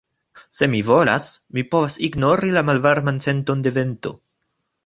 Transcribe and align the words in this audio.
Se 0.59 0.67
mi 0.73 0.79
volas, 0.87 1.27
mi 1.57 1.65
povas 1.75 1.99
ignori 2.09 2.51
la 2.57 2.67
malvarman 2.71 3.23
senton 3.29 3.63
de 3.69 3.77
vento. 3.81 4.19